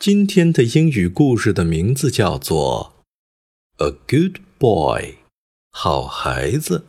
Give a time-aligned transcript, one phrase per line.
[0.00, 2.92] 今天的英语故事的名字叫做《
[3.84, 5.14] A Good Boy》，
[5.72, 6.84] 好孩子。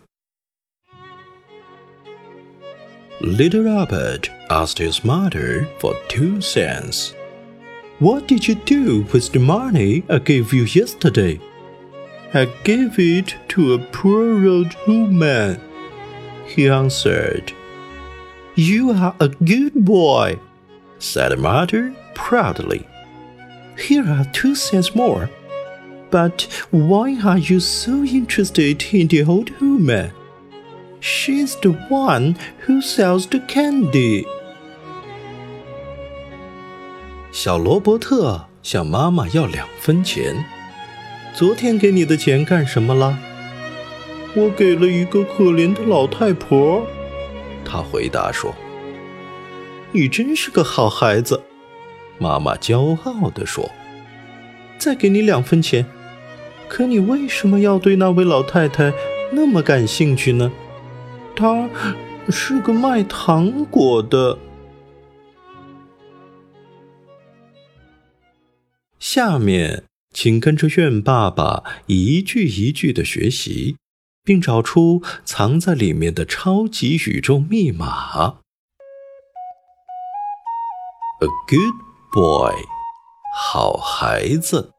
[3.20, 7.14] Little Robert asked his mother for two cents.
[7.98, 11.40] What did you do with the money I gave you yesterday?
[12.34, 15.58] I gave it to a poor old woman,
[16.46, 17.52] he answered.
[18.54, 20.38] You are a good boy,
[21.00, 22.86] said the mother proudly.
[23.78, 25.30] Here are two cents more.
[26.10, 30.12] But why are you so interested in the old woman?
[31.00, 34.26] She's the one who sells the candy.
[37.32, 40.46] 小罗伯特向妈妈要两分钱。
[41.34, 43.18] 昨天给你的钱干什么了？
[44.34, 46.88] 我给了一个可怜的老太婆。
[47.64, 51.41] 他回答说：“你真是个好孩子。”
[52.19, 53.71] ”妈妈骄傲地说
[54.79, 55.87] ：“再给你两分钱，
[56.69, 58.93] 可你为什么要对那位老太太
[59.33, 60.53] 那么感兴趣呢？
[61.35, 61.69] 她
[62.29, 64.39] 是个卖糖果的。”
[68.99, 69.85] 下面，
[70.15, 73.77] 请跟着愿爸爸一句一句的学习，
[74.23, 78.39] 并找出藏在里面的超级宇宙密码。
[81.21, 81.75] A good
[82.12, 82.54] boy，
[83.34, 84.74] 好孩子，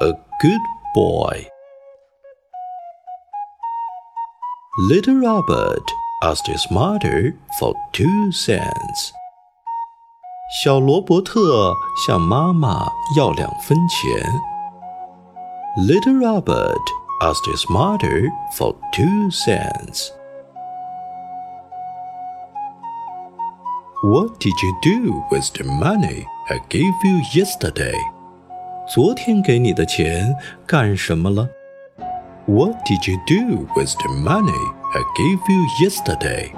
[0.00, 0.60] a good
[0.94, 1.46] boy.
[4.88, 5.90] Little Robert
[6.22, 9.10] asked his mother for two cents.
[10.62, 11.74] 小罗伯特
[12.06, 12.86] 向妈妈
[13.16, 14.22] 要两分钱。
[15.78, 16.80] Little Robert
[17.20, 20.10] asked his mother for two cents.
[24.02, 27.94] What did you do with the money I gave you yesterday?
[28.88, 30.36] 昨天给你的钱
[30.66, 31.48] 干什么了？
[32.46, 34.52] What did you do with the money
[34.94, 36.52] I gave you yesterday?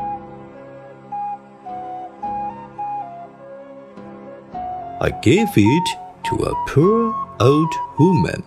[5.00, 8.42] I gave it to a poor old woman,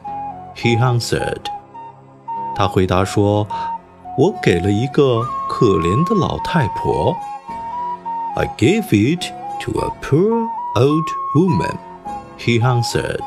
[0.56, 1.45] he answered.
[2.56, 7.16] 他回答说：“我给了一个可怜的老太婆。”
[8.35, 9.31] I gave it
[9.62, 11.78] to a poor old woman,
[12.38, 13.22] he answered.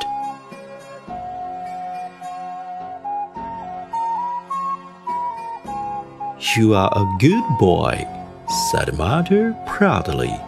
[6.56, 8.06] You are a good boy,
[8.70, 10.38] said mother proudly.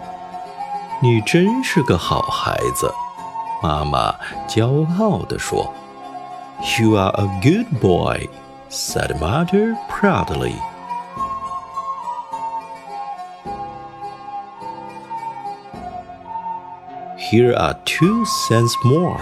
[1.00, 2.92] 你真是个好孩子，
[3.62, 4.14] 妈妈
[4.46, 5.72] 骄傲地说。
[6.78, 8.28] You are a good boy,
[8.70, 10.54] said mother proudly.
[17.30, 19.20] Here are two cents more.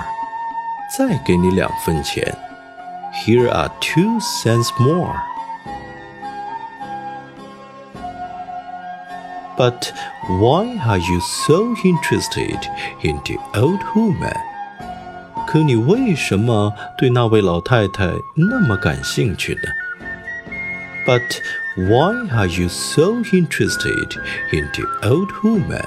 [0.96, 2.36] 再给你两分钱。
[3.24, 5.16] Here are two cents more.
[9.56, 9.92] But
[10.28, 12.58] why are you so interested
[13.02, 14.36] in the old woman?
[15.46, 19.60] 可你为什么对那位老太太那么感兴趣呢？
[21.06, 21.38] But
[21.76, 24.16] why are you so interested
[24.50, 25.86] in the old woman?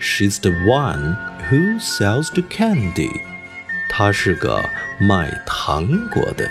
[0.00, 1.16] She's the one
[1.48, 3.20] who sells the candy.
[3.88, 4.68] 她是个
[5.00, 6.50] 卖糖果的。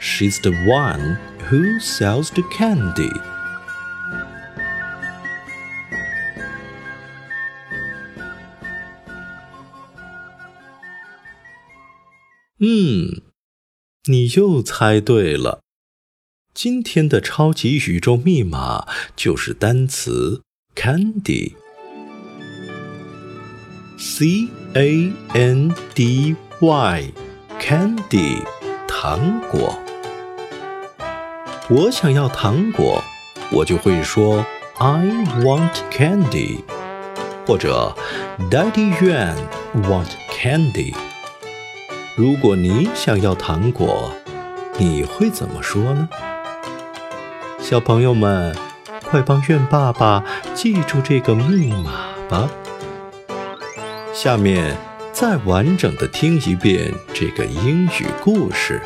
[0.00, 1.16] She's the one
[1.48, 3.12] who sells the candy.
[12.60, 13.22] 嗯，
[14.06, 15.60] 你又猜对了。
[16.54, 20.42] 今天的超级宇宙密码就是单词
[20.74, 21.54] candy。
[24.00, 28.44] C A N D Y，candy，
[28.86, 29.76] 糖果。
[31.68, 33.02] 我想要糖果，
[33.50, 34.46] 我就会说
[34.78, 35.04] I
[35.40, 36.60] want candy，
[37.44, 37.92] 或者
[38.48, 39.34] Daddy Yuan
[39.82, 40.94] want candy。
[42.14, 44.12] 如果你想要糖果，
[44.78, 46.08] 你会怎么说呢？
[47.58, 48.54] 小朋友们，
[49.10, 50.22] 快帮愿爸爸
[50.54, 52.48] 记住这个密码吧。
[54.17, 54.77] 下面
[55.11, 58.81] 再完整的听一遍这个英语故事。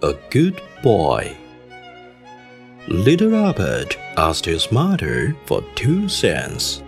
[0.00, 1.34] A good boy.
[2.86, 6.82] Little Robert asked his mother for two cents.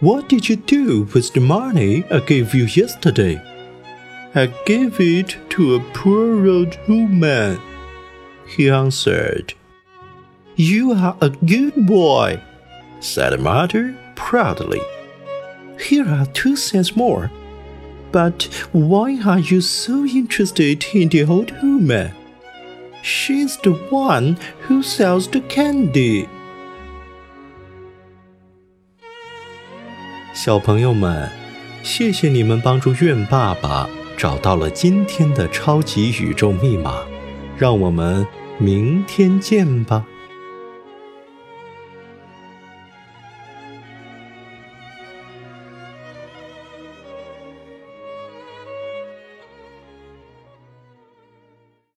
[0.00, 3.38] What did you do with the money I gave you yesterday?
[4.34, 7.58] I gave it to a poor old woman,
[8.46, 9.52] he answered.
[10.57, 12.39] You are a good boy,
[13.01, 14.79] said Mother proudly.
[15.77, 17.29] Here are two cents more.
[18.13, 22.11] But why are you so interested in the old woman?
[23.03, 26.27] She's the one who sells the candy.
[30.33, 31.29] 小朋友们，
[31.83, 37.03] 谢谢你们帮助苑爸爸找到了今天的超级宇宙密码，
[37.57, 38.25] 让我们
[38.57, 40.05] 明天见吧。